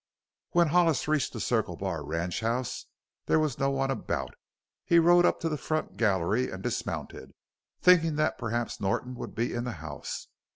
[0.53, 2.87] When Hollis reached the Circle Bar ranchhouse
[3.27, 4.33] there was no one about.
[4.83, 7.35] He rode up to the front gallery and dismounted,
[7.83, 10.25] thinking that perhaps Norton would be in the house.